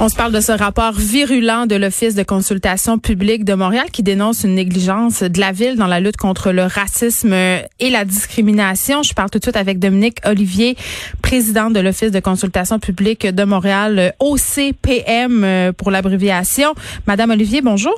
On 0.00 0.08
se 0.08 0.16
parle 0.16 0.32
de 0.32 0.40
ce 0.40 0.50
rapport 0.50 0.92
virulent 0.92 1.66
de 1.66 1.76
l'Office 1.76 2.16
de 2.16 2.24
consultation 2.24 2.98
publique 2.98 3.44
de 3.44 3.54
Montréal 3.54 3.86
qui 3.92 4.02
dénonce 4.02 4.42
une 4.42 4.56
négligence 4.56 5.22
de 5.22 5.38
la 5.38 5.52
ville 5.52 5.76
dans 5.76 5.86
la 5.86 6.00
lutte 6.00 6.16
contre 6.16 6.50
le 6.50 6.64
racisme 6.64 7.32
et 7.32 7.90
la 7.90 8.04
discrimination. 8.04 9.04
Je 9.04 9.14
parle 9.14 9.30
tout 9.30 9.38
de 9.38 9.44
suite 9.44 9.56
avec 9.56 9.78
Dominique 9.78 10.18
Olivier, 10.26 10.76
président 11.22 11.70
de 11.70 11.78
l'Office 11.78 12.10
de 12.10 12.18
consultation 12.18 12.80
publique 12.80 13.24
de 13.24 13.44
Montréal, 13.44 14.14
OCPM 14.18 15.44
euh, 15.44 15.72
pour 15.72 15.92
l'abréviation. 15.92 16.74
Madame 17.06 17.30
Olivier, 17.30 17.62
bonjour. 17.62 17.94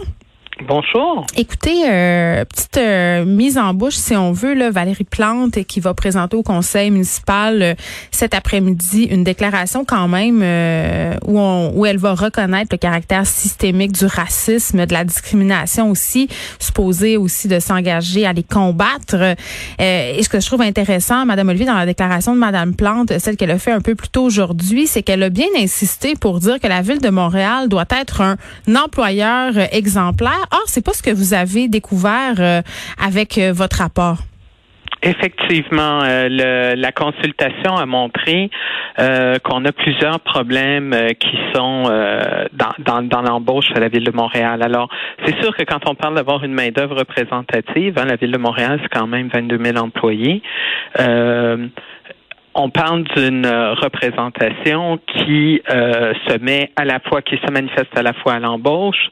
Bonjour. 0.64 1.27
Écoutez, 1.36 1.84
euh, 1.86 2.43
petite 2.46 2.79
euh, 2.79 3.26
mise 3.26 3.58
en 3.58 3.75
bouche, 3.75 3.96
si 3.96 4.17
on 4.17 4.32
veut, 4.32 4.54
là, 4.54 4.71
Valérie 4.71 5.04
Plante 5.04 5.62
qui 5.64 5.81
va 5.81 5.93
présenter 5.93 6.35
au 6.35 6.43
conseil 6.43 6.90
municipal 6.90 7.62
euh, 7.62 7.75
cet 8.11 8.32
après-midi 8.32 9.03
une 9.03 9.22
déclaration 9.22 9.84
quand 9.84 10.08
même 10.08 10.39
où, 11.26 11.39
on, 11.39 11.72
où 11.75 11.84
elle 11.84 11.98
va 11.98 12.14
reconnaître 12.14 12.68
le 12.72 12.79
caractère 12.79 13.26
systémique 13.26 13.93
du 13.93 14.07
racisme, 14.07 14.86
de 14.86 14.95
la 14.95 15.04
discrimination 15.04 15.90
aussi, 15.90 16.29
supposée 16.59 17.18
aussi 17.18 17.48
de 17.48 17.61
s'engager 17.61 18.25
à 18.25 18.32
les 18.32 18.43
combattre. 18.43 19.36
et 19.79 20.23
ce 20.23 20.29
que 20.31 20.40
je 20.40 20.46
trouve 20.46 20.62
intéressant, 20.62 21.26
Madame 21.26 21.50
Olivier, 21.50 21.67
dans 21.67 21.75
la 21.75 21.84
déclaration 21.84 22.34
de 22.34 22.39
Madame 22.39 22.75
Plante, 22.75 23.18
celle 23.18 23.36
qu'elle 23.36 23.50
a 23.50 23.59
fait 23.59 23.73
un 23.73 23.82
peu 23.82 23.95
plus 23.95 24.09
tôt 24.09 24.25
aujourd'hui, 24.25 24.86
c'est 24.86 25.03
qu'elle 25.03 25.23
a 25.23 25.29
bien 25.29 25.48
insisté 25.59 26.14
pour 26.18 26.40
dire 26.40 26.59
que 26.61 26.67
la 26.67 26.81
ville 26.81 27.00
de 27.00 27.11
Montréal 27.11 27.68
doit 27.68 27.89
être 27.90 28.23
un 28.23 28.36
employeur 28.75 29.53
exemplaire 29.73 30.46
Or, 30.53 30.63
c'est 30.67 30.85
pas 30.85 30.93
ce 30.93 31.03
que 31.03 31.11
vous 31.11 31.35
avez 31.35 31.68
découvert 31.68 32.34
euh, 32.39 32.62
avec 33.03 33.39
euh, 33.39 33.53
votre 33.53 33.78
rapport. 33.78 34.19
Effectivement, 35.03 36.03
euh, 36.03 36.75
la 36.75 36.93
consultation 36.93 37.77
a 37.77 37.87
montré 37.87 38.51
qu'on 39.45 39.62
a 39.67 39.73
plusieurs 39.73 40.20
problèmes 40.20 40.97
qui 41.20 41.37
sont 41.55 41.83
dans, 42.79 43.03
dans, 43.03 43.20
l'embauche 43.20 43.67
à 43.75 43.79
la 43.79 43.89
ville 43.89 44.05
de 44.05 44.11
Montréal. 44.11 44.62
Alors, 44.62 44.89
c'est 45.23 45.39
sûr 45.43 45.55
que 45.55 45.65
quand 45.65 45.87
on 45.87 45.95
parle 45.95 46.15
d'avoir 46.15 46.43
une 46.45 46.55
main 46.55 46.70
d'œuvre 46.70 46.97
représentative, 47.01 47.98
hein, 47.98 48.07
la 48.07 48.17
ville 48.17 48.33
de 48.33 48.39
Montréal 48.39 48.81
c'est 48.83 48.89
quand 48.89 49.07
même 49.07 49.29
22 49.29 49.63
000 49.63 49.77
employés. 49.77 50.42
on 50.98 52.70
parle 52.70 53.05
d'une 53.15 53.47
représentation 53.47 54.98
qui 55.09 55.61
se 55.69 56.39
met 56.39 56.70
à 56.77 56.87
la 56.87 57.01
fois, 57.01 57.20
qui 57.20 57.37
se 57.37 57.53
manifeste 57.53 57.97
à 57.97 58.03
la 58.03 58.15
fois 58.15 58.33
à 58.33 58.39
l'embauche, 58.39 59.11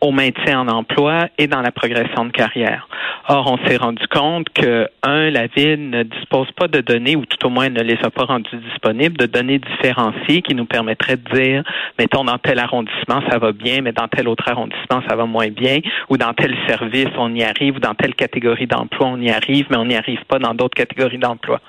au 0.00 0.12
maintien 0.12 0.60
en 0.60 0.68
emploi 0.68 1.28
et 1.38 1.46
dans 1.46 1.60
la 1.60 1.72
progression 1.72 2.24
de 2.24 2.32
carrière. 2.32 2.88
Or, 3.28 3.52
on 3.52 3.68
s'est 3.68 3.76
rendu 3.76 4.06
compte 4.08 4.48
que, 4.48 4.88
un, 5.02 5.30
la 5.30 5.46
ville 5.46 5.90
ne 5.90 6.02
dispose 6.02 6.50
pas 6.52 6.68
de 6.68 6.80
données, 6.80 7.16
ou 7.16 7.26
tout 7.26 7.46
au 7.46 7.50
moins 7.50 7.68
ne 7.68 7.82
les 7.82 7.98
a 8.02 8.10
pas 8.10 8.24
rendues 8.24 8.56
disponibles, 8.56 9.16
de 9.16 9.26
données 9.26 9.58
différenciées 9.58 10.42
qui 10.42 10.54
nous 10.54 10.64
permettraient 10.64 11.16
de 11.16 11.38
dire, 11.38 11.62
mettons, 11.98 12.24
dans 12.24 12.38
tel 12.38 12.58
arrondissement, 12.58 13.22
ça 13.30 13.38
va 13.38 13.52
bien, 13.52 13.82
mais 13.82 13.92
dans 13.92 14.08
tel 14.08 14.26
autre 14.26 14.48
arrondissement, 14.48 15.02
ça 15.08 15.16
va 15.16 15.26
moins 15.26 15.48
bien, 15.48 15.78
ou 16.08 16.16
dans 16.16 16.32
tel 16.32 16.56
service, 16.66 17.10
on 17.18 17.34
y 17.34 17.44
arrive, 17.44 17.76
ou 17.76 17.80
dans 17.80 17.94
telle 17.94 18.14
catégorie 18.14 18.66
d'emploi, 18.66 19.06
on 19.06 19.20
y 19.20 19.30
arrive, 19.30 19.66
mais 19.70 19.76
on 19.76 19.84
n'y 19.84 19.96
arrive 19.96 20.24
pas 20.26 20.38
dans 20.38 20.54
d'autres 20.54 20.76
catégories 20.76 21.18
d'emploi. 21.18 21.60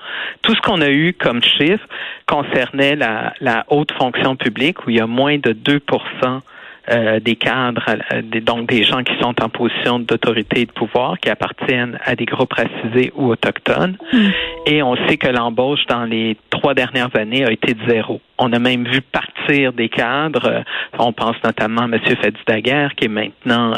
Tout 0.42 0.54
ce 0.54 0.60
qu'on 0.62 0.80
a 0.80 0.90
eu 0.90 1.12
comme 1.12 1.42
chiffre 1.42 1.86
concernait 2.26 2.96
la, 2.96 3.34
la 3.40 3.64
haute 3.68 3.92
fonction 3.92 4.36
publique, 4.36 4.86
où 4.86 4.90
il 4.90 4.96
y 4.96 5.00
a 5.00 5.06
moins 5.06 5.38
de 5.38 5.52
2 5.52 5.80
euh, 6.90 7.20
des 7.20 7.36
cadres, 7.36 7.84
euh, 8.12 8.22
donc 8.40 8.68
des 8.68 8.82
gens 8.82 9.02
qui 9.02 9.12
sont 9.20 9.34
en 9.40 9.48
position 9.48 10.00
d'autorité 10.00 10.62
et 10.62 10.66
de 10.66 10.72
pouvoir, 10.72 11.18
qui 11.20 11.30
appartiennent 11.30 11.98
à 12.04 12.16
des 12.16 12.24
groupes 12.24 12.52
racisés 12.52 13.12
ou 13.14 13.30
autochtones. 13.30 13.96
Hmm. 14.12 14.30
Et 14.66 14.82
on 14.82 14.96
sait 15.06 15.16
que 15.16 15.28
l'embauche 15.28 15.86
dans 15.88 16.04
les 16.04 16.36
trois 16.50 16.74
dernières 16.74 17.14
années 17.16 17.44
a 17.44 17.52
été 17.52 17.74
de 17.74 17.80
zéro. 17.88 18.20
On 18.44 18.52
a 18.52 18.58
même 18.58 18.88
vu 18.88 19.00
partir 19.00 19.72
des 19.72 19.88
cadres. 19.88 20.46
Euh, 20.46 20.62
on 20.98 21.12
pense 21.12 21.36
notamment 21.44 21.82
à 21.82 21.84
M. 21.84 21.98
Fadi 22.20 22.40
Daguerre, 22.46 22.94
qui 22.96 23.04
est 23.04 23.08
maintenant 23.08 23.72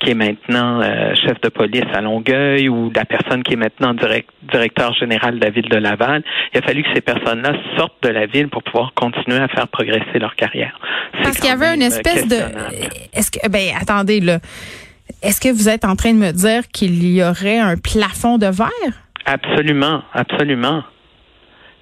qui 0.00 0.10
est 0.10 0.14
maintenant 0.14 0.80
chef 1.14 1.40
de 1.40 1.48
police 1.48 1.84
à 1.92 2.00
Longueuil, 2.00 2.68
ou 2.68 2.90
la 2.94 3.04
personne 3.04 3.42
qui 3.42 3.54
est 3.54 3.56
maintenant 3.56 3.94
directeur 4.52 4.94
général 4.94 5.38
de 5.38 5.44
la 5.44 5.50
ville 5.50 5.68
de 5.68 5.76
Laval. 5.76 6.22
Il 6.52 6.58
a 6.58 6.62
fallu 6.62 6.82
que 6.82 6.90
ces 6.94 7.00
personnes-là 7.00 7.52
sortent 7.76 8.02
de 8.02 8.10
la 8.10 8.26
ville 8.26 8.48
pour 8.48 8.62
pouvoir 8.62 8.92
continuer 8.94 9.38
à 9.38 9.48
faire 9.48 9.68
progresser 9.68 10.18
leur 10.20 10.36
carrière. 10.36 10.78
Parce 11.22 11.38
qu'il 11.38 11.50
y 11.50 11.52
avait 11.52 11.74
une 11.74 11.82
espèce 11.82 12.26
est-ce 13.12 13.30
que 13.30 13.48
ben 13.48 13.70
attendez 13.80 14.20
là. 14.20 14.38
Est-ce 15.22 15.40
que 15.40 15.48
vous 15.48 15.68
êtes 15.68 15.84
en 15.84 15.96
train 15.96 16.12
de 16.12 16.18
me 16.18 16.32
dire 16.32 16.68
qu'il 16.68 17.04
y 17.12 17.22
aurait 17.22 17.58
un 17.58 17.76
plafond 17.76 18.38
de 18.38 18.46
verre? 18.46 18.94
Absolument, 19.24 20.02
absolument. 20.12 20.84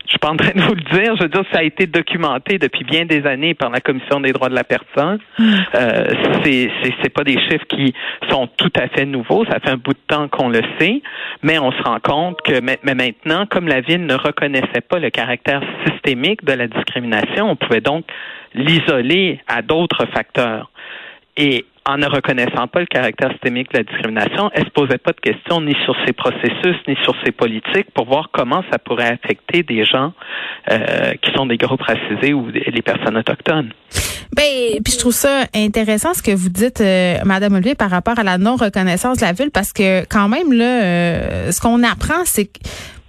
Je 0.07 0.13
suis 0.13 0.19
pas 0.19 0.31
en 0.31 0.37
train 0.37 0.53
de 0.55 0.61
vous 0.63 0.75
le 0.75 0.83
dire. 0.83 1.17
Je 1.17 1.25
veux 1.25 1.29
dire, 1.29 1.43
ça 1.53 1.59
a 1.59 1.63
été 1.63 1.87
documenté 1.87 2.59
depuis 2.59 2.85
bien 2.85 3.05
des 3.05 3.27
années 3.27 3.55
par 3.55 3.71
la 3.71 3.81
Commission 3.81 4.21
des 4.21 4.33
droits 4.33 4.49
de 4.49 4.55
la 4.55 4.65
personne. 4.65 5.19
Euh, 5.41 6.05
c'est 6.45 6.71
c'est 7.03 7.09
pas 7.09 7.25
des 7.25 7.39
chiffres 7.49 7.67
qui 7.69 7.93
sont 8.31 8.47
tout 8.57 8.73
à 8.77 8.89
fait 8.89 9.05
nouveaux. 9.05 9.45
Ça 9.47 9.59
fait 9.59 9.71
un 9.71 9.77
bout 9.77 9.95
de 9.95 9.99
temps 10.07 10.29
qu'on 10.29 10.49
le 10.49 10.63
sait, 10.79 11.03
mais 11.43 11.59
on 11.59 11.73
se 11.73 11.83
rend 11.83 11.99
compte 12.01 12.41
que 12.43 12.61
mais 12.61 12.79
maintenant, 12.95 13.47
comme 13.47 13.67
la 13.67 13.81
ville 13.81 14.07
ne 14.07 14.15
reconnaissait 14.15 14.81
pas 14.89 14.99
le 14.99 15.11
caractère 15.11 15.63
systémique 15.87 16.45
de 16.45 16.53
la 16.53 16.69
discrimination, 16.69 17.51
on 17.51 17.57
pouvait 17.57 17.81
donc 17.81 18.05
l'isoler 18.55 19.41
à 19.49 19.63
d'autres 19.63 20.07
facteurs. 20.07 20.71
Et 21.37 21.67
en 21.89 21.99
ne 21.99 22.07
reconnaissant 22.07 22.67
pas 22.67 22.81
le 22.81 22.87
caractère 22.87 23.31
systémique 23.33 23.73
de 23.73 23.79
la 23.79 23.85
discrimination, 23.85 24.51
elle 24.53 24.65
se 24.65 24.71
posait 24.71 24.99
pas 24.99 25.13
de 25.13 25.21
questions 25.21 25.61
ni 25.61 25.75
sur 25.85 25.95
ces 26.07 26.13
processus 26.13 26.77
ni 26.89 26.97
sur 27.05 27.15
ces 27.25 27.33
politiques 27.33 27.91
pour 27.95 28.07
voir 28.07 28.31
comment 28.33 28.63
ça 28.71 28.79
pourrait 28.79 29.19
affecter 29.23 29.63
des 29.63 29.85
gens 29.85 30.13
euh, 30.71 31.13
qui 31.23 31.33
sont 31.33 31.47
des 31.47 31.57
groupes 31.57 31.83
racisés 31.83 32.35
ou 32.35 32.49
les 32.49 32.83
personnes 32.83 33.17
autochtones. 33.17 33.73
Ben, 34.35 34.83
puis 34.85 34.93
je 34.93 34.99
trouve 34.99 35.13
ça 35.13 35.45
intéressant 35.55 36.13
ce 36.13 36.23
que 36.23 36.35
vous 36.35 36.49
dites, 36.49 36.81
euh, 36.81 37.19
Madame 37.25 37.55
Olivier, 37.55 37.75
par 37.75 37.91
rapport 37.91 38.19
à 38.19 38.25
la 38.25 38.39
non 38.39 38.57
reconnaissance 38.57 39.19
de 39.19 39.25
la 39.25 39.33
ville, 39.33 39.51
parce 39.51 39.73
que 39.73 40.05
quand 40.07 40.29
même 40.29 40.53
là, 40.53 40.83
euh, 40.83 41.53
ce 41.53 41.61
qu'on 41.61 41.83
apprend, 41.83 42.25
c'est 42.25 42.47
que 42.47 42.59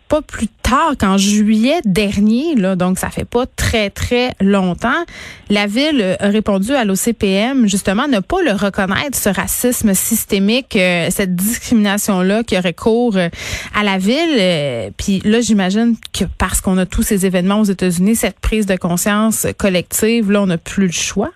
pas 0.07 0.21
plus 0.21 0.47
tard 0.47 0.93
qu'en 0.99 1.17
juillet 1.17 1.79
dernier, 1.85 2.55
là, 2.55 2.75
donc 2.75 2.97
ça 2.99 3.09
fait 3.09 3.25
pas 3.25 3.45
très 3.45 3.89
très 3.89 4.33
longtemps, 4.41 5.05
la 5.49 5.67
ville 5.67 6.17
a 6.19 6.27
répondu 6.27 6.73
à 6.73 6.85
l'OCPM 6.85 7.67
justement 7.67 8.07
ne 8.07 8.19
pas 8.19 8.41
le 8.41 8.51
reconnaître 8.51 9.17
ce 9.17 9.29
racisme 9.29 9.93
systémique, 9.93 10.75
euh, 10.75 11.07
cette 11.09 11.35
discrimination 11.35 12.21
là 12.21 12.43
qui 12.43 12.57
aurait 12.57 12.73
cours 12.73 13.17
euh, 13.17 13.29
à 13.75 13.83
la 13.83 13.97
ville. 13.97 14.37
Euh, 14.39 14.89
puis 14.97 15.21
là, 15.25 15.41
j'imagine 15.41 15.95
que 16.13 16.25
parce 16.37 16.61
qu'on 16.61 16.77
a 16.77 16.85
tous 16.85 17.03
ces 17.03 17.25
événements 17.25 17.61
aux 17.61 17.65
États-Unis, 17.65 18.15
cette 18.15 18.39
prise 18.39 18.65
de 18.65 18.75
conscience 18.75 19.47
collective, 19.57 20.31
là, 20.31 20.41
on 20.41 20.47
n'a 20.47 20.57
plus 20.57 20.87
le 20.87 20.91
choix 20.91 21.31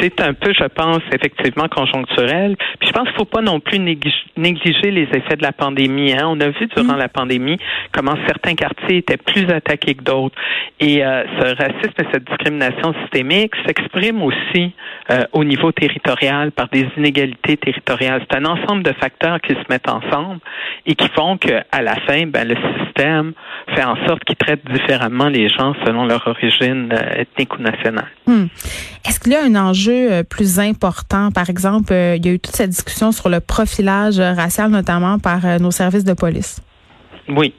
c'est 0.00 0.20
un 0.20 0.34
peu, 0.34 0.52
je 0.52 0.64
pense, 0.64 1.00
effectivement 1.12 1.68
conjoncturel. 1.68 2.56
Puis 2.78 2.88
je 2.88 2.92
pense 2.92 3.04
qu'il 3.04 3.12
ne 3.12 3.18
faut 3.18 3.24
pas 3.24 3.42
non 3.42 3.60
plus 3.60 3.78
négliger 3.78 4.90
les 4.90 5.08
effets 5.12 5.36
de 5.36 5.42
la 5.42 5.52
pandémie. 5.52 6.12
Hein. 6.12 6.26
On 6.26 6.40
a 6.40 6.48
vu 6.48 6.66
durant 6.74 6.94
mm. 6.94 6.98
la 6.98 7.08
pandémie 7.08 7.58
comment 7.92 8.14
certains 8.26 8.54
quartiers 8.54 8.98
étaient 8.98 9.16
plus 9.16 9.48
attaqués 9.50 9.94
que 9.94 10.02
d'autres. 10.02 10.36
Et 10.80 11.04
euh, 11.04 11.24
ce 11.38 11.56
racisme 11.56 11.94
et 11.98 12.06
cette 12.12 12.24
discrimination 12.24 12.94
systémique 13.02 13.52
s'expriment 13.66 14.22
aussi 14.22 14.72
euh, 15.10 15.24
au 15.32 15.44
niveau 15.44 15.72
territorial 15.72 16.52
par 16.52 16.68
des 16.68 16.86
inégalités 16.96 17.56
territoriales. 17.56 18.24
C'est 18.30 18.38
un 18.38 18.44
ensemble 18.44 18.82
de 18.82 18.92
facteurs 18.92 19.40
qui 19.40 19.54
se 19.54 19.64
mettent 19.68 19.88
ensemble 19.88 20.40
et 20.86 20.94
qui 20.94 21.08
font 21.08 21.36
qu'à 21.36 21.82
la 21.82 21.94
fin, 22.06 22.26
ben, 22.26 22.48
le 22.48 22.56
système 22.78 23.32
fait 23.74 23.84
en 23.84 23.96
sorte 24.06 24.24
qu'il 24.24 24.36
traite 24.36 24.60
différemment 24.70 25.28
les 25.28 25.48
gens 25.48 25.74
selon 25.84 26.06
leur 26.06 26.26
origine 26.26 26.90
euh, 26.92 27.22
ethnique 27.22 27.54
ou 27.58 27.62
nationale. 27.62 28.08
Hmm. 28.26 28.46
Est-ce 29.06 29.20
qu'il 29.20 29.32
y 29.32 29.36
a 29.36 29.44
un 29.44 29.54
enjeu 29.54 29.83
euh, 29.92 30.22
plus 30.22 30.58
important? 30.58 31.30
Par 31.30 31.50
exemple, 31.50 31.92
euh, 31.92 32.16
il 32.16 32.26
y 32.26 32.28
a 32.28 32.32
eu 32.32 32.38
toute 32.38 32.54
cette 32.54 32.70
discussion 32.70 33.12
sur 33.12 33.28
le 33.28 33.40
profilage 33.40 34.18
racial, 34.18 34.70
notamment 34.70 35.18
par 35.18 35.60
nos 35.60 35.70
services 35.70 36.04
de 36.04 36.14
police. 36.14 36.60
Oui. 37.28 37.54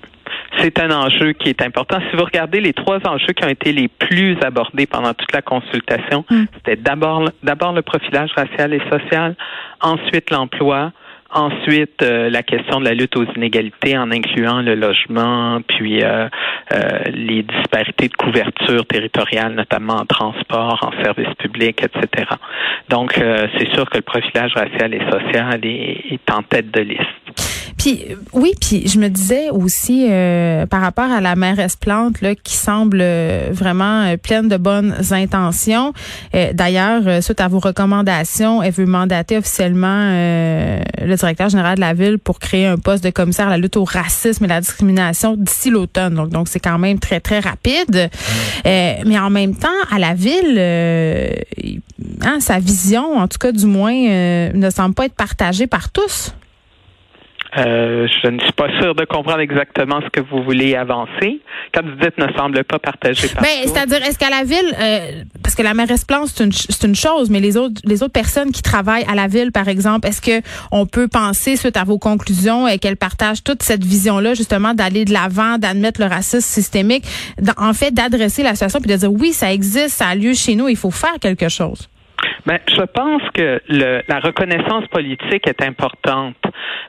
C'est 0.62 0.80
un 0.80 0.90
enjeu 0.90 1.34
qui 1.34 1.50
est 1.50 1.62
important. 1.62 2.00
Si 2.10 2.16
vous 2.16 2.24
regardez 2.24 2.62
les 2.62 2.74
trois 2.74 3.00
enjeux 3.06 3.34
qui 3.34 3.44
ont 3.44 3.50
été 3.50 3.74
les 3.74 3.88
plus 3.88 4.38
abordés 4.42 4.86
pendant 4.86 5.14
toute 5.14 5.32
la 5.34 5.42
consultation, 5.42 6.24
hmm. 6.30 6.46
c'était 6.56 6.78
d'abord 6.78 7.30
d'abord 7.44 7.74
le 7.74 7.82
profilage 7.82 8.32
racial 8.36 8.74
et 8.74 8.82
social, 8.90 9.36
ensuite 9.82 10.30
l'emploi, 10.32 10.94
Ensuite, 11.36 12.02
euh, 12.02 12.30
la 12.30 12.44
question 12.44 12.80
de 12.80 12.86
la 12.86 12.94
lutte 12.94 13.18
aux 13.18 13.26
inégalités 13.36 13.98
en 13.98 14.10
incluant 14.10 14.62
le 14.62 14.74
logement, 14.74 15.60
puis 15.68 16.02
euh, 16.02 16.30
euh, 16.72 17.00
les 17.14 17.44
disparités 17.44 18.08
de 18.08 18.16
couverture 18.16 18.86
territoriale, 18.86 19.54
notamment 19.54 19.96
en 19.96 20.06
transport, 20.06 20.80
en 20.82 21.04
services 21.04 21.36
publics, 21.38 21.84
etc. 21.84 22.30
Donc, 22.88 23.20
c'est 23.60 23.68
sûr 23.74 23.90
que 23.90 23.98
le 23.98 24.04
profilage 24.04 24.54
racial 24.54 24.94
et 24.94 25.02
social 25.12 25.60
est, 25.66 26.14
est 26.14 26.32
en 26.32 26.42
tête 26.42 26.72
de 26.72 26.80
liste. 26.80 27.25
Puis 27.86 28.04
oui, 28.34 28.54
puis 28.60 28.88
je 28.88 28.98
me 28.98 29.10
disais 29.10 29.52
aussi 29.52 30.08
euh, 30.10 30.66
par 30.66 30.82
rapport 30.82 31.12
à 31.12 31.22
la 31.22 31.36
mairesse 31.36 31.76
Plante 31.76 32.20
là, 32.22 32.34
qui 32.34 32.56
semble 32.56 32.98
euh, 33.00 33.50
vraiment 33.52 34.06
euh, 34.06 34.18
pleine 34.18 34.48
de 34.48 34.58
bonnes 34.58 34.96
intentions. 35.12 35.94
D'ailleurs, 36.54 37.22
suite 37.22 37.40
à 37.40 37.48
vos 37.48 37.60
recommandations, 37.60 38.64
elle 38.64 38.72
veut 38.72 38.88
mandater 38.88 39.38
officiellement 39.38 40.10
le 40.10 41.16
directeur 41.16 41.50
général 41.50 41.76
de 41.76 41.82
la 41.82 41.94
ville 41.94 42.18
pour 42.18 42.40
créer 42.40 42.66
un 42.66 42.78
poste 42.78 43.04
de 43.04 43.12
commissaire 43.12 43.48
à 43.48 43.52
la 43.52 43.58
lutte 43.58 43.78
au 43.78 43.84
racisme 43.84 44.46
et 44.46 44.48
la 44.48 44.62
discrimination 44.62 45.36
d'ici 45.38 45.70
l'automne. 45.70 46.16
Donc, 46.16 46.30
donc 46.30 46.48
c'est 46.48 46.60
quand 46.60 46.80
même 46.80 46.98
très 47.00 47.20
très 47.20 47.40
rapide. 47.40 48.10
mais 48.66 49.20
en 49.20 49.30
même 49.30 49.56
temps, 49.56 49.68
à 49.92 50.00
la 50.00 50.14
ville, 50.16 50.60
hein, 52.22 52.40
sa 52.40 52.58
vision, 52.58 53.18
en 53.18 53.28
tout 53.28 53.38
cas 53.38 53.52
du 53.52 53.68
moins, 53.68 53.94
ne 53.94 54.70
semble 54.72 54.96
pas 54.96 55.06
être 55.06 55.16
partagée 55.16 55.68
par 55.68 55.92
tous. 55.92 56.34
Euh, 57.58 58.08
je 58.22 58.28
ne 58.28 58.40
suis 58.40 58.52
pas 58.52 58.68
sûre 58.82 58.96
de 58.96 59.06
comprendre 59.06 59.40
exactement 59.40 60.00
ce 60.02 60.10
que 60.10 60.20
vous 60.20 60.44
voulez 60.44 60.76
avancer. 60.76 61.40
Quand 61.74 61.84
vous 61.84 61.96
dites 61.96 62.18
ne 62.18 62.28
semble 62.38 62.64
pas 62.66 62.80
partagé 62.80 63.30
par. 63.30 63.44
Ben, 63.44 63.50
c'est-à-dire, 63.64 64.04
est-ce 64.06 64.20
qu'à 64.20 64.30
la 64.30 64.44
ville, 64.44 64.76
euh, 64.80 65.24
parce 65.42 65.56
que 65.56 65.62
la 65.62 65.74
mairesse 65.74 66.04
Plante, 66.04 66.28
c'est 66.34 66.44
une, 66.44 66.52
c'est 66.52 66.86
une 66.86 66.96
chose, 66.96 67.30
mais 67.30 67.40
les 67.40 67.56
autres, 67.56 67.82
les 67.86 68.04
autres 68.04 68.14
personnes 68.14 68.52
qui 68.52 68.62
travaillent 68.62 69.06
à 69.10 69.16
la 69.16 69.28
ville, 69.28 69.52
par 69.52 69.70
exemple, 69.70 70.08
est-ce 70.08 70.22
que 70.22 70.46
on 70.72 70.86
peut 70.86 71.08
penser, 71.08 71.56
suite 71.56 71.78
à 71.78 71.86
vos 71.86 71.98
conclusions, 71.98 72.68
et 72.68 72.78
qu'elles 72.78 72.98
partagent 72.98 73.44
toute 73.44 73.64
cette 73.64 73.84
vision-là, 73.84 74.34
justement, 74.34 74.74
d'aller 74.74 75.06
de 75.06 75.14
l'avant, 75.14 75.58
d'admettre 75.58 76.02
le 76.02 76.08
racisme 76.08 76.42
systémique, 76.42 77.06
en 77.58 77.74
fait, 77.74 77.92
d'adresser 77.92 78.44
la 78.44 78.52
situation 78.52 78.80
puis 78.82 78.92
de 78.92 78.98
dire 78.98 79.12
oui, 79.12 79.32
ça 79.32 79.54
existe, 79.54 79.90
ça 79.90 80.08
a 80.08 80.16
lieu 80.16 80.34
chez 80.34 80.56
nous, 80.56 80.68
il 80.68 80.78
faut 80.78 80.92
faire 80.92 81.20
quelque 81.22 81.48
chose? 81.48 81.88
Ben, 82.46 82.60
je 82.68 82.84
pense 82.84 83.24
que 83.34 83.60
le, 83.68 84.02
la 84.08 84.20
reconnaissance 84.20 84.86
politique 84.88 85.48
est 85.48 85.64
importante 85.64 86.36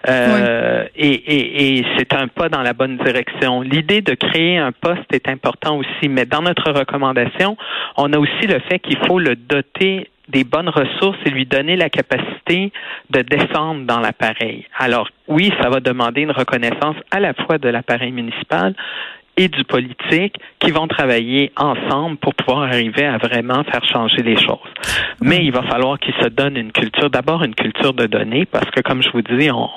euh, 0.08 0.84
et, 0.94 1.08
et, 1.08 1.78
et 1.78 1.86
c'est 1.96 2.12
un 2.12 2.28
pas 2.28 2.48
dans 2.48 2.62
la 2.62 2.74
bonne 2.74 2.98
direction. 2.98 3.62
L'idée 3.62 4.02
de 4.02 4.14
créer 4.14 4.58
un 4.58 4.72
poste 4.72 5.12
est 5.12 5.28
important 5.28 5.78
aussi, 5.78 6.08
mais 6.08 6.26
dans 6.26 6.42
notre 6.42 6.70
recommandation, 6.72 7.56
on 7.96 8.12
a 8.12 8.18
aussi 8.18 8.46
le 8.46 8.58
fait 8.68 8.78
qu'il 8.80 8.98
faut 9.06 9.18
le 9.18 9.34
doter 9.34 10.10
des 10.28 10.44
bonnes 10.44 10.68
ressources 10.68 11.18
et 11.24 11.30
lui 11.30 11.46
donner 11.46 11.76
la 11.76 11.88
capacité 11.88 12.72
de 13.10 13.22
descendre 13.22 13.86
dans 13.86 14.00
l'appareil. 14.00 14.66
Alors 14.76 15.08
oui, 15.28 15.52
ça 15.60 15.70
va 15.70 15.80
demander 15.80 16.22
une 16.22 16.32
reconnaissance 16.32 16.96
à 17.10 17.20
la 17.20 17.32
fois 17.32 17.58
de 17.58 17.68
l'appareil 17.68 18.12
municipal 18.12 18.74
et 19.36 19.48
du 19.48 19.64
politique 19.64 20.36
qui 20.60 20.70
vont 20.70 20.86
travailler 20.88 21.52
ensemble 21.56 22.16
pour 22.16 22.34
pouvoir 22.34 22.62
arriver 22.64 23.04
à 23.04 23.18
vraiment 23.18 23.62
faire 23.64 23.84
changer 23.84 24.22
les 24.22 24.36
choses. 24.36 24.58
Mais 25.20 25.44
il 25.44 25.52
va 25.52 25.62
falloir 25.62 25.98
qu'ils 25.98 26.14
se 26.22 26.28
donnent 26.28 26.56
une 26.56 26.72
culture, 26.72 27.10
d'abord 27.10 27.42
une 27.44 27.54
culture 27.54 27.92
de 27.92 28.06
données, 28.06 28.46
parce 28.46 28.70
que 28.70 28.80
comme 28.80 29.02
je 29.02 29.10
vous 29.10 29.22
dis, 29.22 29.50
on, 29.50 29.68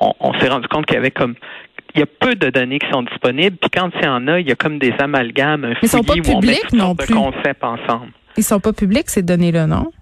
on, 0.00 0.12
on 0.20 0.32
s'est 0.38 0.48
rendu 0.48 0.68
compte 0.68 0.86
qu'il 0.86 0.94
y 0.96 0.98
avait 0.98 1.10
comme 1.10 1.34
il 1.94 2.00
y 2.00 2.02
a 2.02 2.06
peu 2.06 2.34
de 2.34 2.48
données 2.48 2.78
qui 2.78 2.88
sont 2.90 3.02
disponibles, 3.02 3.56
puis 3.60 3.68
quand 3.70 3.90
il 4.00 4.04
y 4.04 4.08
en 4.08 4.26
a, 4.28 4.40
il 4.40 4.48
y 4.48 4.52
a 4.52 4.54
comme 4.54 4.78
des 4.78 4.94
amalgames, 4.98 5.64
un 5.64 5.74
Ils 5.82 5.88
sont 5.88 6.02
pas 6.02 6.14
publics 6.14 6.72
non 6.72 6.94
plus. 6.94 7.08
de 7.08 7.12
concepts 7.12 7.62
ensemble. 7.62 8.12
Ils 8.38 8.44
sont 8.44 8.60
pas 8.60 8.72
publics 8.72 9.10
ces 9.10 9.22
données-là, 9.22 9.66
non? 9.66 9.92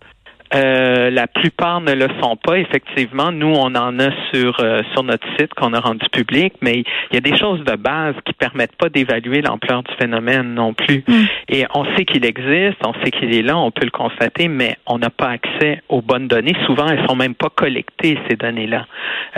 Euh, 0.53 1.11
la 1.11 1.29
plupart 1.29 1.81
ne 1.81 1.93
le 1.93 2.09
sont 2.21 2.37
pas, 2.37 2.59
effectivement. 2.59 3.31
Nous, 3.31 3.53
on 3.53 3.75
en 3.75 3.99
a 4.01 4.11
sur 4.33 4.59
euh, 4.61 4.83
sur 4.93 5.05
notre 5.05 5.27
site 5.39 5.55
qu'on 5.55 5.73
a 5.75 5.81
rendu 5.81 6.05
public, 6.13 6.55
mais 6.61 6.83
il 7.11 7.15
y 7.15 7.17
a 7.17 7.21
des 7.21 7.37
choses 7.37 7.63
de 7.65 7.77
base 7.77 8.15
qui 8.27 8.33
permettent 8.33 8.77
pas 8.77 8.89
d'évaluer 8.89 9.43
l'ampleur 9.43 9.83
du 9.85 9.95
phénomène 9.95 10.55
non 10.55 10.75
plus. 10.75 11.05
Mm. 11.07 11.25
Et 11.49 11.67
on 11.75 11.85
sait 11.97 12.05
qu'il 12.05 12.25
existe, 12.25 12.79
on 12.85 12.95
sait 13.05 13.13
qu'il 13.13 13.33
est 13.35 13.43
là, 13.43 13.57
on 13.59 13.71
peut 13.71 13.85
le 13.85 13.93
constater, 13.93 14.49
mais 14.49 14.77
on 14.87 14.99
n'a 14.99 15.11
pas 15.11 15.29
accès 15.29 15.83
aux 15.89 16.03
bonnes 16.03 16.27
données. 16.27 16.57
Souvent, 16.67 16.89
elles 16.89 17.07
sont 17.09 17.17
même 17.17 17.35
pas 17.35 17.51
collectées 17.55 18.19
ces 18.29 18.37
données-là 18.37 18.87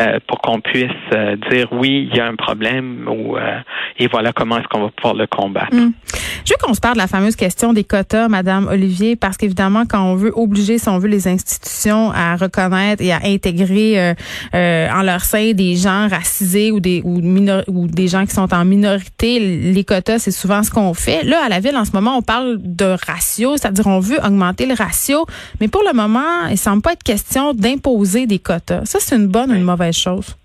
euh, 0.01 0.19
pour 0.27 0.41
qu'on 0.41 0.61
puisse 0.61 0.89
dire 1.51 1.69
oui, 1.73 2.09
il 2.11 2.17
y 2.17 2.21
a 2.21 2.27
un 2.27 2.37
problème 2.37 3.07
ou 3.09 3.37
et 3.99 4.07
voilà 4.07 4.33
comment 4.33 4.59
est-ce 4.59 4.69
qu'on 4.69 4.81
va 4.81 4.89
pouvoir 4.89 5.15
le 5.15 5.27
combattre. 5.27 5.75
Mm. 5.75 5.93
Je 6.45 6.55
veux 6.55 6.67
qu'on 6.67 6.75
se 6.75 6.81
parle 6.81 6.95
de 6.95 7.01
la 7.01 7.07
fameuse 7.07 7.37
question 7.37 7.73
des 7.73 7.85
quotas, 7.85 8.29
Madame 8.29 8.67
Olivier, 8.69 9.17
parce 9.17 9.37
qu'évidemment, 9.37 9.85
quand 9.89 10.03
on 10.03 10.17
veut 10.17 10.33
obliger 10.35 10.79
son 10.79 10.99
les 11.09 11.29
institutions 11.29 12.11
à 12.13 12.37
reconnaître 12.37 13.03
et 13.03 13.13
à 13.13 13.21
intégrer 13.25 14.01
euh, 14.01 14.15
euh, 14.55 14.89
en 14.91 15.03
leur 15.03 15.25
sein 15.25 15.53
des 15.53 15.77
gens 15.77 16.09
racisés 16.09 16.71
ou 16.71 16.81
des 16.81 17.03
ou, 17.05 17.21
ou 17.69 17.87
des 17.87 18.09
gens 18.09 18.27
qui 18.27 18.35
sont 18.35 18.53
en 18.53 18.65
minorité. 18.65 19.39
Les 19.41 19.85
quotas, 19.85 20.19
c'est 20.19 20.31
souvent 20.31 20.63
ce 20.63 20.71
qu'on 20.71 20.95
fait. 20.95 21.23
Là, 21.25 21.45
à 21.45 21.49
la 21.49 21.61
ville, 21.61 21.77
en 21.77 21.85
ce 21.85 21.93
moment, 21.93 22.17
on 22.17 22.23
parle 22.23 22.59
de 22.61 22.97
ratio, 23.07 23.57
c'est-à-dire 23.57 23.87
on 23.87 24.01
veut 24.01 24.19
augmenter 24.25 24.67
le 24.67 24.75
ratio, 24.75 25.27
mais 25.61 25.69
pour 25.69 25.83
le 25.83 25.95
moment, 25.95 26.47
il 26.51 26.59
semble 26.59 26.83
pas 26.83 26.93
être 26.93 27.03
question 27.03 27.55
d'imposer 27.55 28.27
des 28.27 28.39
quotas. 28.39 28.85
Ça, 28.85 28.99
c'est 29.01 29.17
une 29.17 29.29
bonne 29.29 29.51
ou 29.51 29.55
une 29.55 29.65
mauvaise 29.65 29.97
chose? 29.97 30.37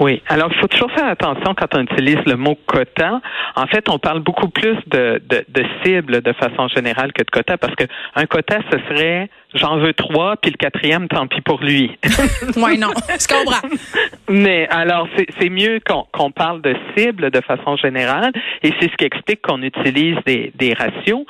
Oui. 0.00 0.22
Alors, 0.28 0.50
il 0.52 0.58
faut 0.60 0.66
toujours 0.66 0.90
faire 0.92 1.06
attention 1.06 1.54
quand 1.54 1.74
on 1.76 1.82
utilise 1.82 2.18
le 2.26 2.36
mot 2.36 2.56
quota. 2.66 3.20
En 3.54 3.66
fait, 3.66 3.88
on 3.88 3.98
parle 3.98 4.20
beaucoup 4.20 4.48
plus 4.48 4.76
de, 4.86 5.22
de, 5.24 5.44
de 5.48 5.64
cible 5.82 6.20
de 6.20 6.32
façon 6.32 6.68
générale 6.68 7.12
que 7.12 7.22
de 7.22 7.30
quota 7.30 7.56
parce 7.56 7.74
que 7.74 7.84
un 8.16 8.26
quota, 8.26 8.58
ce 8.70 8.78
serait 8.88 9.30
j'en 9.54 9.78
veux 9.78 9.92
trois, 9.92 10.36
puis 10.36 10.50
le 10.50 10.56
quatrième, 10.56 11.08
tant 11.08 11.26
pis 11.26 11.40
pour 11.40 11.62
lui. 11.62 11.96
oui, 12.56 12.78
non, 12.78 12.90
je 13.08 13.26
comprends. 13.26 13.68
Mais 14.28 14.66
alors, 14.68 15.08
c'est 15.38 15.48
mieux 15.48 15.80
qu'on 15.86 16.30
parle 16.30 16.60
de 16.60 16.74
cible 16.96 17.30
de 17.30 17.40
façon 17.40 17.76
générale, 17.76 18.32
et 18.62 18.72
c'est 18.80 18.90
ce 18.90 18.96
qui 18.96 19.04
explique 19.04 19.42
qu'on 19.42 19.62
utilise 19.62 20.16
des, 20.26 20.52
des 20.56 20.74
ratios 20.74 21.24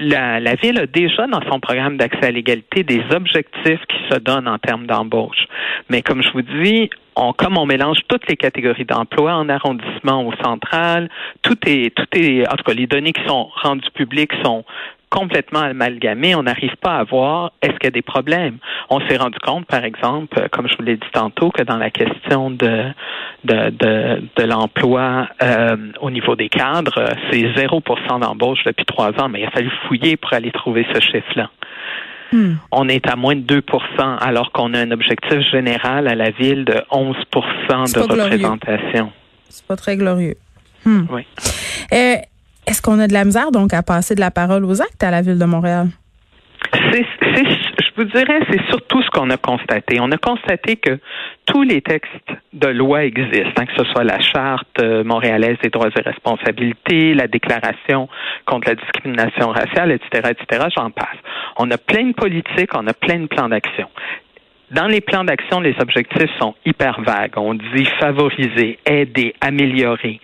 la, 0.00 0.38
la, 0.38 0.54
Ville 0.54 0.78
a 0.78 0.86
déjà 0.86 1.26
dans 1.26 1.42
son 1.50 1.58
programme 1.58 1.96
d'accès 1.96 2.26
à 2.26 2.30
l'égalité 2.30 2.84
des 2.84 3.02
objectifs 3.10 3.80
qui 3.88 3.98
se 4.08 4.18
donnent 4.20 4.46
en 4.46 4.58
termes 4.58 4.86
d'embauche. 4.86 5.48
Mais 5.88 6.02
comme 6.02 6.22
je 6.22 6.30
vous 6.30 6.42
dis, 6.42 6.88
on, 7.18 7.32
comme 7.32 7.58
on 7.58 7.66
mélange 7.66 7.98
toutes 8.08 8.28
les 8.28 8.36
catégories 8.36 8.84
d'emploi 8.84 9.34
en 9.34 9.48
arrondissement 9.48 10.24
ou 10.24 10.32
central, 10.42 11.08
tout 11.42 11.58
est, 11.66 11.94
tout 11.94 12.06
est, 12.12 12.48
en 12.48 12.56
tout 12.56 12.64
cas, 12.64 12.74
les 12.74 12.86
données 12.86 13.12
qui 13.12 13.24
sont 13.26 13.48
rendues 13.62 13.90
publiques 13.94 14.32
sont 14.44 14.64
complètement 15.10 15.60
amalgamé, 15.60 16.34
on 16.34 16.42
n'arrive 16.42 16.76
pas 16.76 16.96
à 16.96 17.04
voir 17.04 17.52
est-ce 17.62 17.72
qu'il 17.72 17.84
y 17.84 17.88
a 17.88 17.92
des 17.92 18.02
problèmes. 18.02 18.58
On 18.90 19.00
s'est 19.08 19.16
rendu 19.16 19.38
compte, 19.38 19.66
par 19.66 19.84
exemple, 19.84 20.48
comme 20.50 20.68
je 20.68 20.76
vous 20.76 20.82
l'ai 20.82 20.96
dit 20.96 21.10
tantôt, 21.12 21.50
que 21.50 21.62
dans 21.62 21.78
la 21.78 21.90
question 21.90 22.50
de 22.50 22.84
de, 23.44 23.70
de, 23.70 24.22
de 24.36 24.42
l'emploi 24.42 25.28
euh, 25.42 25.76
au 26.00 26.10
niveau 26.10 26.34
des 26.36 26.48
cadres, 26.48 27.08
c'est 27.30 27.42
0% 27.42 28.20
d'embauche 28.20 28.64
depuis 28.64 28.84
trois 28.84 29.10
ans, 29.20 29.28
mais 29.28 29.40
il 29.40 29.46
a 29.46 29.50
fallu 29.50 29.70
fouiller 29.86 30.16
pour 30.16 30.32
aller 30.32 30.50
trouver 30.50 30.86
ce 30.92 31.00
chiffre-là. 31.00 31.50
Hmm. 32.32 32.54
On 32.72 32.88
est 32.88 33.08
à 33.08 33.16
moins 33.16 33.36
de 33.36 33.60
2% 33.60 34.18
alors 34.20 34.52
qu'on 34.52 34.74
a 34.74 34.80
un 34.80 34.90
objectif 34.90 35.40
général 35.50 36.08
à 36.08 36.14
la 36.14 36.30
ville 36.30 36.64
de 36.64 36.74
11% 36.90 37.94
de 37.94 38.00
représentation. 38.00 39.12
C'est 39.48 39.66
pas 39.66 39.76
très 39.76 39.96
glorieux. 39.96 40.34
Hmm. 40.84 41.04
Oui. 41.10 41.26
Euh, 41.92 42.16
est-ce 42.66 42.82
qu'on 42.82 42.98
a 42.98 43.08
de 43.08 43.14
la 43.14 43.24
misère 43.24 43.50
donc 43.50 43.72
à 43.72 43.82
passer 43.82 44.14
de 44.14 44.20
la 44.20 44.30
parole 44.30 44.64
aux 44.64 44.82
actes 44.82 45.02
à 45.02 45.10
la 45.10 45.22
ville 45.22 45.38
de 45.38 45.44
Montréal? 45.44 45.88
C'est, 46.92 47.06
vous 47.98 48.04
dirais, 48.04 48.40
c'est 48.48 48.64
surtout 48.68 49.02
ce 49.02 49.10
qu'on 49.10 49.28
a 49.30 49.36
constaté. 49.36 49.98
On 50.00 50.10
a 50.12 50.18
constaté 50.18 50.76
que 50.76 51.00
tous 51.46 51.62
les 51.62 51.82
textes 51.82 52.30
de 52.52 52.68
loi 52.68 53.04
existent, 53.04 53.50
hein, 53.56 53.66
que 53.66 53.72
ce 53.76 53.84
soit 53.90 54.04
la 54.04 54.20
charte 54.20 54.80
euh, 54.80 55.02
montréalaise 55.02 55.56
des 55.62 55.68
droits 55.68 55.88
et 55.88 56.00
responsabilités, 56.00 57.14
la 57.14 57.26
déclaration 57.26 58.08
contre 58.46 58.68
la 58.68 58.76
discrimination 58.76 59.48
raciale, 59.48 59.90
etc., 59.90 60.30
etc. 60.30 60.66
J'en 60.76 60.90
passe. 60.90 61.18
On 61.56 61.68
a 61.72 61.78
plein 61.78 62.04
de 62.04 62.12
politiques, 62.12 62.70
on 62.74 62.86
a 62.86 62.94
plein 62.94 63.18
de 63.18 63.26
plans 63.26 63.48
d'action. 63.48 63.88
Dans 64.70 64.86
les 64.86 65.00
plans 65.00 65.24
d'action, 65.24 65.60
les 65.60 65.74
objectifs 65.80 66.30
sont 66.38 66.54
hyper 66.64 67.00
vagues. 67.00 67.32
On 67.36 67.54
dit 67.54 67.86
favoriser, 67.98 68.78
aider, 68.86 69.34
améliorer 69.40 70.20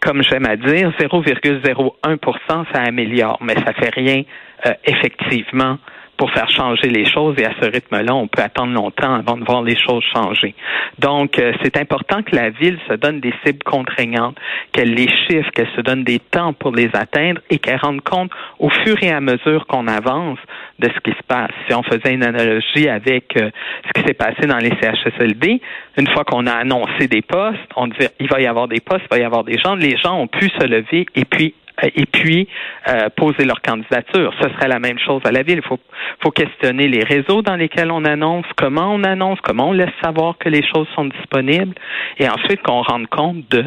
comme 0.00 0.22
j'aime 0.22 0.44
à 0.44 0.56
dire, 0.56 0.92
0,01% 1.00 2.64
ça 2.74 2.82
améliore, 2.82 3.38
mais 3.40 3.54
ça 3.54 3.72
fait 3.72 3.88
rien 3.94 4.22
euh, 4.66 4.74
effectivement 4.84 5.78
pour 6.16 6.30
faire 6.30 6.48
changer 6.50 6.88
les 6.88 7.04
choses 7.04 7.34
et 7.38 7.44
à 7.44 7.52
ce 7.60 7.68
rythme-là, 7.68 8.14
on 8.14 8.28
peut 8.28 8.42
attendre 8.42 8.72
longtemps 8.72 9.14
avant 9.14 9.36
de 9.36 9.44
voir 9.44 9.62
les 9.62 9.76
choses 9.76 10.04
changer. 10.14 10.54
Donc, 10.98 11.38
euh, 11.38 11.52
c'est 11.62 11.76
important 11.76 12.22
que 12.22 12.34
la 12.34 12.50
ville 12.50 12.78
se 12.88 12.94
donne 12.94 13.20
des 13.20 13.32
cibles 13.44 13.62
contraignantes, 13.64 14.36
qu'elle 14.72 14.94
les 14.94 15.08
chiffre, 15.08 15.50
qu'elle 15.50 15.70
se 15.74 15.80
donne 15.80 16.04
des 16.04 16.18
temps 16.18 16.52
pour 16.52 16.72
les 16.72 16.90
atteindre 16.94 17.40
et 17.50 17.58
qu'elle 17.58 17.80
rende 17.82 18.02
compte 18.02 18.30
au 18.58 18.70
fur 18.70 18.96
et 19.02 19.10
à 19.10 19.20
mesure 19.20 19.66
qu'on 19.66 19.88
avance 19.88 20.38
de 20.78 20.88
ce 20.88 21.00
qui 21.00 21.16
se 21.16 21.22
passe. 21.26 21.50
Si 21.68 21.74
on 21.74 21.82
faisait 21.82 22.14
une 22.14 22.24
analogie 22.24 22.88
avec 22.88 23.36
euh, 23.36 23.50
ce 23.86 24.00
qui 24.00 24.06
s'est 24.06 24.14
passé 24.14 24.46
dans 24.46 24.58
les 24.58 24.72
CHSLD, 24.80 25.60
une 25.98 26.08
fois 26.08 26.24
qu'on 26.24 26.46
a 26.46 26.52
annoncé 26.52 27.08
des 27.08 27.22
postes, 27.22 27.58
on 27.76 27.88
dit 27.88 27.96
il 28.20 28.28
va 28.28 28.40
y 28.40 28.46
avoir 28.46 28.68
des 28.68 28.80
postes, 28.80 29.04
il 29.10 29.16
va 29.16 29.18
y 29.18 29.24
avoir 29.24 29.44
des 29.44 29.58
gens, 29.58 29.74
les 29.74 29.96
gens 29.96 30.18
ont 30.18 30.26
pu 30.26 30.48
se 30.48 30.66
lever 30.66 31.06
et 31.14 31.24
puis 31.24 31.54
et 31.82 32.06
puis 32.06 32.48
euh, 32.88 33.08
poser 33.16 33.44
leur 33.44 33.60
candidature. 33.60 34.32
Ce 34.40 34.48
serait 34.50 34.68
la 34.68 34.78
même 34.78 34.98
chose 34.98 35.22
à 35.24 35.32
la 35.32 35.42
ville. 35.42 35.60
Il 35.62 35.68
faut, 35.68 35.80
faut 36.22 36.30
questionner 36.30 36.88
les 36.88 37.02
réseaux 37.02 37.42
dans 37.42 37.56
lesquels 37.56 37.90
on 37.90 38.04
annonce, 38.04 38.46
comment 38.56 38.94
on 38.94 39.02
annonce, 39.04 39.38
comment 39.42 39.70
on 39.70 39.72
laisse 39.72 39.94
savoir 40.02 40.38
que 40.38 40.48
les 40.48 40.62
choses 40.66 40.86
sont 40.94 41.06
disponibles, 41.06 41.74
et 42.18 42.28
ensuite 42.28 42.62
qu'on 42.62 42.82
rende 42.82 43.06
compte 43.08 43.48
de 43.50 43.64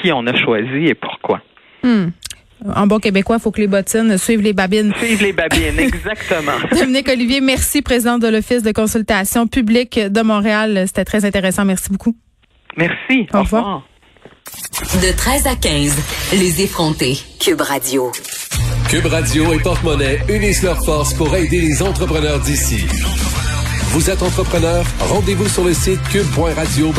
qui 0.00 0.12
on 0.12 0.26
a 0.26 0.34
choisi 0.34 0.86
et 0.86 0.94
pourquoi. 0.94 1.40
Hmm. 1.82 2.08
En 2.74 2.86
bon 2.86 2.98
québécois, 2.98 3.36
il 3.38 3.42
faut 3.42 3.50
que 3.50 3.60
les 3.60 3.66
bottines 3.66 4.18
suivent 4.18 4.42
les 4.42 4.52
babines. 4.52 4.92
Suivent 4.96 5.22
les 5.22 5.32
babines, 5.32 5.78
exactement. 5.78 6.52
Dominique 6.78 7.08
Olivier, 7.08 7.40
merci, 7.40 7.80
président 7.80 8.18
de 8.18 8.28
l'Office 8.28 8.62
de 8.62 8.72
consultation 8.72 9.46
publique 9.46 9.98
de 9.98 10.20
Montréal. 10.20 10.84
C'était 10.86 11.06
très 11.06 11.24
intéressant. 11.24 11.64
Merci 11.64 11.90
beaucoup. 11.90 12.14
Merci. 12.76 13.26
Au, 13.32 13.40
revoir. 13.40 13.82
De 15.02 15.12
13 15.12 15.46
à 15.46 15.56
15, 15.56 15.92
les 16.32 16.62
effrontés. 16.62 17.18
Cube 17.38 17.60
Radio. 17.60 18.10
Cube 18.88 19.06
Radio 19.06 19.52
et 19.52 19.58
Porte-Monnaie 19.58 20.20
unissent 20.28 20.62
leurs 20.62 20.84
forces 20.84 21.14
pour 21.14 21.34
aider 21.36 21.60
les 21.60 21.82
entrepreneurs 21.82 22.40
d'ici. 22.40 22.84
Vous 23.92 24.08
êtes 24.08 24.22
entrepreneur? 24.22 24.84
Rendez-vous 25.00 25.48
sur 25.48 25.64
le 25.64 25.74
site 25.74 26.00
cube.radio 26.10 26.92